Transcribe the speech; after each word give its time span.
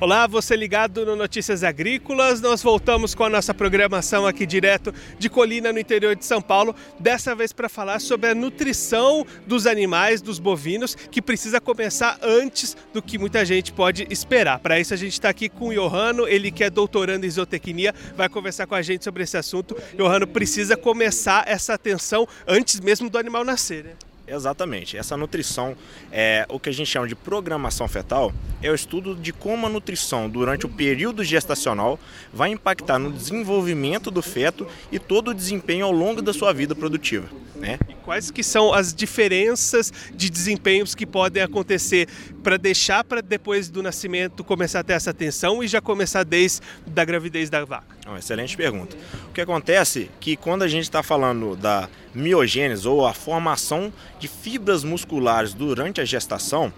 Olá, 0.00 0.28
você 0.28 0.54
ligado 0.54 1.04
no 1.04 1.16
Notícias 1.16 1.64
Agrícolas. 1.64 2.40
Nós 2.40 2.62
voltamos 2.62 3.16
com 3.16 3.24
a 3.24 3.28
nossa 3.28 3.52
programação 3.52 4.28
aqui 4.28 4.46
direto 4.46 4.94
de 5.18 5.28
Colina, 5.28 5.72
no 5.72 5.78
interior 5.80 6.14
de 6.14 6.24
São 6.24 6.40
Paulo. 6.40 6.72
Dessa 7.00 7.34
vez 7.34 7.52
para 7.52 7.68
falar 7.68 8.00
sobre 8.00 8.30
a 8.30 8.34
nutrição 8.34 9.26
dos 9.44 9.66
animais, 9.66 10.22
dos 10.22 10.38
bovinos, 10.38 10.94
que 10.94 11.20
precisa 11.20 11.60
começar 11.60 12.16
antes 12.22 12.76
do 12.94 13.02
que 13.02 13.18
muita 13.18 13.44
gente 13.44 13.72
pode 13.72 14.06
esperar. 14.08 14.60
Para 14.60 14.78
isso, 14.78 14.94
a 14.94 14.96
gente 14.96 15.14
está 15.14 15.30
aqui 15.30 15.48
com 15.48 15.70
o 15.70 15.74
Johanno, 15.74 16.28
ele 16.28 16.52
que 16.52 16.62
é 16.62 16.70
doutorando 16.70 17.26
em 17.26 17.30
zootecnia, 17.30 17.92
vai 18.16 18.28
conversar 18.28 18.68
com 18.68 18.76
a 18.76 18.82
gente 18.82 19.02
sobre 19.02 19.24
esse 19.24 19.36
assunto. 19.36 19.76
Johanno, 19.96 20.28
precisa 20.28 20.76
começar 20.76 21.42
essa 21.48 21.74
atenção 21.74 22.24
antes 22.46 22.78
mesmo 22.78 23.10
do 23.10 23.18
animal 23.18 23.44
nascer, 23.44 23.82
né? 23.82 24.07
Exatamente. 24.28 24.96
Essa 24.96 25.16
nutrição, 25.16 25.76
é 26.12 26.46
o 26.48 26.60
que 26.60 26.68
a 26.68 26.72
gente 26.72 26.88
chama 26.88 27.08
de 27.08 27.14
programação 27.14 27.88
fetal, 27.88 28.32
é 28.62 28.70
o 28.70 28.74
estudo 28.74 29.14
de 29.14 29.32
como 29.32 29.66
a 29.66 29.70
nutrição 29.70 30.28
durante 30.28 30.66
o 30.66 30.68
período 30.68 31.24
gestacional 31.24 31.98
vai 32.32 32.50
impactar 32.50 32.98
no 32.98 33.10
desenvolvimento 33.10 34.10
do 34.10 34.22
feto 34.22 34.66
e 34.92 34.98
todo 34.98 35.28
o 35.30 35.34
desempenho 35.34 35.86
ao 35.86 35.92
longo 35.92 36.20
da 36.20 36.32
sua 36.32 36.52
vida 36.52 36.74
produtiva. 36.74 37.28
Né? 37.56 37.78
E 37.88 37.94
quais 37.94 38.30
que 38.30 38.42
são 38.44 38.72
as 38.72 38.94
diferenças 38.94 39.92
de 40.14 40.30
desempenhos 40.30 40.94
que 40.94 41.04
podem 41.04 41.42
acontecer 41.42 42.08
para 42.42 42.56
deixar 42.56 43.02
para 43.02 43.20
depois 43.20 43.68
do 43.68 43.82
nascimento 43.82 44.44
começar 44.44 44.80
a 44.80 44.84
ter 44.84 44.92
essa 44.92 45.10
atenção 45.10 45.62
e 45.62 45.66
já 45.66 45.80
começar 45.80 46.24
desde 46.24 46.60
a 46.94 47.04
gravidez 47.04 47.50
da 47.50 47.64
vaca? 47.64 47.96
Uma 48.06 48.20
excelente 48.20 48.56
pergunta. 48.56 48.96
O 49.28 49.32
que 49.32 49.40
acontece 49.40 50.04
é 50.04 50.08
que 50.20 50.36
quando 50.36 50.62
a 50.62 50.68
gente 50.68 50.84
está 50.84 51.02
falando 51.02 51.56
da 51.56 51.88
miogênese 52.18 52.86
ou 52.86 53.06
a 53.06 53.14
formação 53.14 53.92
de 54.18 54.28
fibras 54.28 54.84
musculares 54.84 55.54
durante 55.54 56.00
a 56.00 56.04
gestação, 56.04 56.72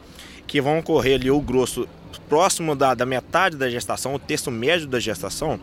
que 0.47 0.61
vão 0.61 0.79
ocorrer 0.79 1.15
ali 1.15 1.30
o 1.30 1.41
grosso 1.41 1.88
próximo 2.29 2.77
da, 2.77 2.95
da 2.95 3.07
metade 3.07 3.57
da 3.57 3.68
gestação, 3.68 4.15
o 4.15 4.18
terço 4.18 4.51
médio 4.51 4.87
da 4.87 5.01
gestação, 5.01 5.59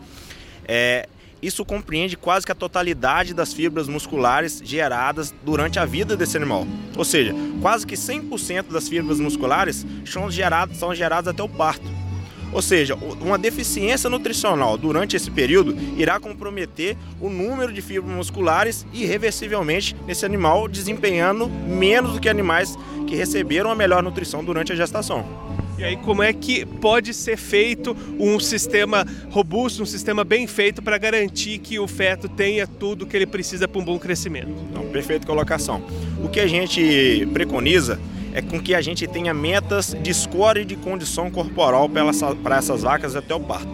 é, 0.66 1.08
isso 1.40 1.64
compreende 1.64 2.16
quase 2.16 2.44
que 2.44 2.52
a 2.52 2.54
totalidade 2.54 3.32
das 3.32 3.52
fibras 3.52 3.88
musculares 3.88 4.60
geradas 4.64 5.32
durante 5.44 5.78
a 5.78 5.84
vida 5.84 6.16
desse 6.16 6.36
animal. 6.36 6.66
Ou 6.96 7.04
seja, 7.04 7.32
quase 7.62 7.86
que 7.86 7.94
100% 7.94 8.72
das 8.72 8.88
fibras 8.88 9.20
musculares 9.20 9.86
são 10.04 10.30
geradas, 10.30 10.76
são 10.76 10.94
geradas 10.94 11.28
até 11.28 11.42
o 11.42 11.48
parto. 11.48 12.07
Ou 12.52 12.62
seja, 12.62 12.94
uma 12.94 13.38
deficiência 13.38 14.08
nutricional 14.08 14.76
durante 14.78 15.16
esse 15.16 15.30
período 15.30 15.76
irá 15.96 16.18
comprometer 16.18 16.96
o 17.20 17.28
número 17.28 17.72
de 17.72 17.82
fibras 17.82 18.14
musculares 18.14 18.86
irreversivelmente 18.92 19.94
nesse 20.06 20.24
animal, 20.24 20.68
desempenhando 20.68 21.48
menos 21.48 22.12
do 22.12 22.20
que 22.20 22.28
animais 22.28 22.76
que 23.06 23.14
receberam 23.14 23.70
a 23.70 23.74
melhor 23.74 24.02
nutrição 24.02 24.44
durante 24.44 24.72
a 24.72 24.76
gestação. 24.76 25.48
E 25.78 25.84
aí, 25.84 25.96
como 25.96 26.24
é 26.24 26.32
que 26.32 26.66
pode 26.66 27.14
ser 27.14 27.36
feito 27.36 27.96
um 28.18 28.40
sistema 28.40 29.06
robusto, 29.30 29.80
um 29.80 29.86
sistema 29.86 30.24
bem 30.24 30.44
feito 30.48 30.82
para 30.82 30.98
garantir 30.98 31.58
que 31.58 31.78
o 31.78 31.86
feto 31.86 32.28
tenha 32.28 32.66
tudo 32.66 33.06
que 33.06 33.16
ele 33.16 33.26
precisa 33.26 33.68
para 33.68 33.80
um 33.80 33.84
bom 33.84 33.96
crescimento? 33.96 34.50
Então, 34.68 34.88
perfeita 34.88 35.24
colocação. 35.24 35.80
O 36.22 36.28
que 36.28 36.40
a 36.40 36.48
gente 36.48 37.28
preconiza 37.32 38.00
é 38.38 38.42
com 38.42 38.60
que 38.60 38.72
a 38.72 38.80
gente 38.80 39.04
tenha 39.08 39.34
metas 39.34 39.96
de 40.00 40.14
score 40.14 40.64
de 40.64 40.76
condição 40.76 41.28
corporal 41.28 41.88
para 41.88 42.56
essas 42.56 42.82
vacas 42.82 43.16
até 43.16 43.34
o 43.34 43.40
parto. 43.40 43.68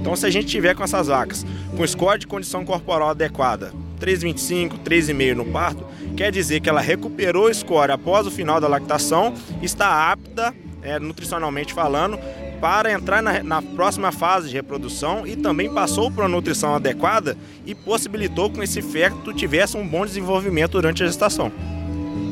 Então, 0.00 0.16
se 0.16 0.26
a 0.26 0.30
gente 0.30 0.48
tiver 0.48 0.74
com 0.74 0.82
essas 0.82 1.06
vacas 1.06 1.46
com 1.76 1.86
score 1.86 2.18
de 2.18 2.26
condição 2.26 2.64
corporal 2.64 3.10
adequada, 3.10 3.72
3,25, 4.00 4.80
3,5 4.82 5.34
no 5.34 5.44
parto, 5.44 5.86
quer 6.16 6.32
dizer 6.32 6.60
que 6.60 6.68
ela 6.68 6.80
recuperou 6.80 7.48
o 7.48 7.54
score 7.54 7.92
após 7.92 8.26
o 8.26 8.32
final 8.32 8.60
da 8.60 8.66
lactação, 8.66 9.32
está 9.62 10.10
apta, 10.10 10.52
é, 10.82 10.98
nutricionalmente 10.98 11.72
falando, 11.72 12.18
para 12.60 12.92
entrar 12.92 13.22
na, 13.22 13.44
na, 13.44 13.62
próxima 13.62 14.10
fase 14.10 14.48
de 14.48 14.54
reprodução 14.56 15.24
e 15.24 15.36
também 15.36 15.72
passou 15.72 16.10
por 16.10 16.24
uma 16.24 16.28
nutrição 16.28 16.74
adequada 16.74 17.36
e 17.64 17.76
possibilitou 17.76 18.50
que 18.50 18.60
esse 18.60 18.82
feto 18.82 19.32
tivesse 19.32 19.76
um 19.76 19.86
bom 19.86 20.04
desenvolvimento 20.04 20.72
durante 20.72 21.02
a 21.04 21.06
gestação. 21.06 21.52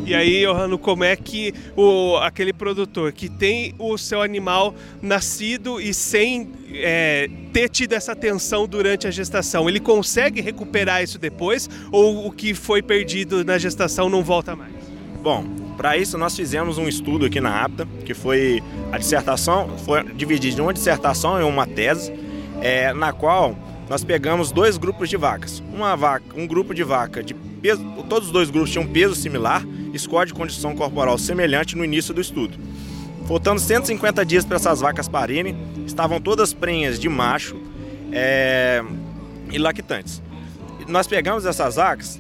E 0.09 0.15
aí, 0.15 0.47
Johanno, 0.47 0.79
como 0.79 1.05
é 1.05 1.15
que 1.15 1.53
o, 1.77 2.17
aquele 2.17 2.51
produtor 2.51 3.13
que 3.13 3.29
tem 3.29 3.75
o 3.79 3.99
seu 3.99 4.23
animal 4.23 4.75
nascido 5.03 5.79
e 5.79 5.93
sem 5.93 6.49
é, 6.73 7.29
ter 7.53 7.69
tido 7.69 7.93
essa 7.93 8.13
atenção 8.13 8.67
durante 8.67 9.07
a 9.07 9.11
gestação, 9.11 9.69
ele 9.69 9.79
consegue 9.79 10.41
recuperar 10.41 11.03
isso 11.03 11.19
depois 11.19 11.69
ou 11.93 12.27
o 12.27 12.33
que 12.33 12.55
foi 12.55 12.81
perdido 12.81 13.45
na 13.45 13.59
gestação 13.59 14.09
não 14.09 14.25
volta 14.25 14.57
mais? 14.57 14.73
Bom, 15.23 15.45
para 15.77 15.99
isso 15.99 16.17
nós 16.17 16.35
fizemos 16.35 16.79
um 16.79 16.89
estudo 16.89 17.27
aqui 17.27 17.39
na 17.39 17.63
APTA, 17.63 17.87
que 18.07 18.15
foi 18.15 18.63
a 18.91 18.97
dissertação, 18.97 19.77
foi 19.77 20.03
dividido 20.15 20.63
em 20.63 20.63
uma 20.63 20.73
dissertação 20.73 21.39
e 21.39 21.45
uma 21.45 21.67
tese, 21.67 22.15
é, 22.63 22.95
na 22.95 23.13
qual 23.13 23.55
nós 23.91 24.03
pegamos 24.03 24.53
dois 24.53 24.79
grupos 24.79 25.11
de 25.11 25.19
vacas. 25.19 25.63
Uma 25.71 25.95
vaca, 25.97 26.25
um 26.35 26.47
grupo 26.47 26.73
de 26.73 26.83
vaca 26.83 27.23
de 27.23 27.35
peso, 27.61 27.85
todos 28.09 28.29
os 28.29 28.33
dois 28.33 28.51
grupos 28.51 28.71
tinham 28.71 28.87
peso 28.87 29.15
similar 29.15 29.65
score 29.99 30.27
de 30.27 30.35
condição 30.35 30.75
corporal 30.75 31.19
semelhante 31.19 31.77
no 31.77 31.85
início 31.85 32.15
do 32.15 32.21
estudo. 32.21 32.57
Faltando 33.27 33.61
150 33.61 34.25
dias 34.25 34.45
para 34.45 34.57
essas 34.57 34.81
vacas 34.81 35.09
parirem, 35.09 35.57
estavam 35.87 36.21
todas 36.21 36.55
prenhas 36.55 36.99
de 36.99 37.09
macho 37.09 37.57
é, 38.13 38.83
e 39.51 39.59
lactantes. 39.59 40.23
Nós 40.87 41.07
pegamos 41.07 41.45
essas 41.45 41.77
vacas 41.77 42.19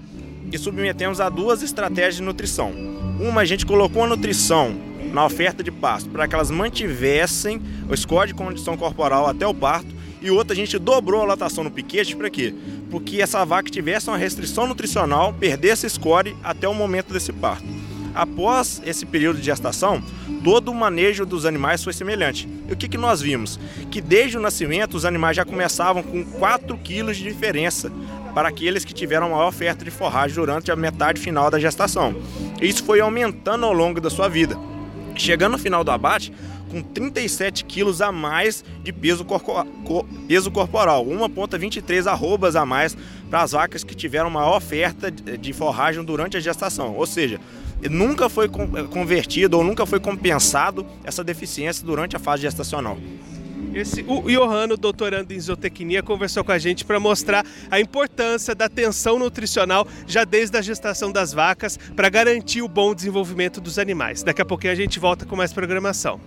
e 0.52 0.58
submetemos 0.58 1.20
a 1.20 1.28
duas 1.28 1.62
estratégias 1.62 2.16
de 2.16 2.22
nutrição. 2.22 2.72
Uma, 3.20 3.42
a 3.42 3.44
gente 3.44 3.64
colocou 3.64 4.04
a 4.04 4.06
nutrição 4.06 4.76
na 5.12 5.24
oferta 5.24 5.62
de 5.62 5.70
pasto 5.70 6.10
para 6.10 6.28
que 6.28 6.34
elas 6.34 6.50
mantivessem 6.50 7.62
o 7.88 7.96
score 7.96 8.28
de 8.28 8.34
condição 8.34 8.76
corporal 8.76 9.26
até 9.26 9.46
o 9.46 9.54
parto, 9.54 9.96
e 10.20 10.30
outra, 10.30 10.52
a 10.52 10.56
gente 10.56 10.76
dobrou 10.78 11.22
a 11.22 11.24
latação 11.24 11.62
no 11.62 11.70
piquete 11.70 12.16
para 12.16 12.28
quê? 12.28 12.52
Porque 12.90 13.20
essa 13.20 13.44
vaca 13.44 13.70
tivesse 13.70 14.08
uma 14.08 14.16
restrição 14.16 14.66
nutricional, 14.66 15.32
perdesse 15.32 15.86
esse 15.86 15.96
score 15.96 16.36
até 16.42 16.66
o 16.68 16.74
momento 16.74 17.12
desse 17.12 17.32
parto. 17.32 17.66
Após 18.14 18.82
esse 18.84 19.06
período 19.06 19.38
de 19.38 19.44
gestação, 19.44 20.02
todo 20.42 20.70
o 20.70 20.74
manejo 20.74 21.24
dos 21.24 21.46
animais 21.46 21.84
foi 21.84 21.92
semelhante. 21.92 22.48
E 22.68 22.72
o 22.72 22.76
que, 22.76 22.88
que 22.88 22.98
nós 22.98 23.20
vimos? 23.20 23.60
Que 23.90 24.00
desde 24.00 24.36
o 24.36 24.40
nascimento 24.40 24.96
os 24.96 25.04
animais 25.04 25.36
já 25.36 25.44
começavam 25.44 26.02
com 26.02 26.24
4 26.24 26.76
quilos 26.78 27.16
de 27.16 27.22
diferença 27.22 27.92
para 28.34 28.48
aqueles 28.48 28.84
que 28.84 28.94
tiveram 28.94 29.30
maior 29.30 29.48
oferta 29.48 29.84
de 29.84 29.90
forragem 29.90 30.34
durante 30.34 30.70
a 30.70 30.76
metade 30.76 31.20
final 31.20 31.50
da 31.50 31.58
gestação. 31.58 32.14
Isso 32.60 32.82
foi 32.84 33.00
aumentando 33.00 33.64
ao 33.66 33.72
longo 33.72 34.00
da 34.00 34.10
sua 34.10 34.28
vida. 34.28 34.58
Chegando 35.14 35.52
no 35.52 35.58
final 35.58 35.82
do 35.82 35.90
abate, 35.90 36.32
com 36.68 36.82
37 36.82 37.64
quilos 37.64 38.00
a 38.00 38.12
mais 38.12 38.64
de 38.82 38.92
peso, 38.92 39.24
corpo, 39.24 40.06
peso 40.26 40.50
corporal, 40.50 41.04
1,23 41.04 42.06
arrobas 42.06 42.56
a 42.56 42.64
mais 42.64 42.96
para 43.28 43.42
as 43.42 43.52
vacas 43.52 43.84
que 43.84 43.94
tiveram 43.94 44.30
maior 44.30 44.56
oferta 44.56 45.10
de 45.10 45.52
forragem 45.52 46.04
durante 46.04 46.36
a 46.36 46.40
gestação. 46.40 46.94
Ou 46.96 47.06
seja, 47.06 47.40
nunca 47.90 48.28
foi 48.28 48.48
convertido 48.48 49.58
ou 49.58 49.64
nunca 49.64 49.86
foi 49.86 50.00
compensado 50.00 50.86
essa 51.04 51.22
deficiência 51.22 51.84
durante 51.84 52.16
a 52.16 52.18
fase 52.18 52.42
gestacional. 52.42 52.98
Esse, 53.74 54.04
o 54.08 54.30
Johanno, 54.30 54.76
doutorando 54.76 55.32
em 55.32 55.40
zootecnia, 55.40 56.02
conversou 56.02 56.42
com 56.42 56.52
a 56.52 56.58
gente 56.58 56.84
para 56.84 56.98
mostrar 56.98 57.44
a 57.70 57.78
importância 57.78 58.54
da 58.54 58.64
atenção 58.64 59.18
nutricional 59.18 59.86
já 60.06 60.24
desde 60.24 60.56
a 60.56 60.62
gestação 60.62 61.12
das 61.12 61.32
vacas 61.32 61.78
para 61.94 62.08
garantir 62.08 62.62
o 62.62 62.68
bom 62.68 62.94
desenvolvimento 62.94 63.60
dos 63.60 63.78
animais. 63.78 64.22
Daqui 64.22 64.40
a 64.40 64.44
pouquinho 64.44 64.72
a 64.72 64.76
gente 64.76 64.98
volta 64.98 65.26
com 65.26 65.36
mais 65.36 65.52
programação. 65.52 66.20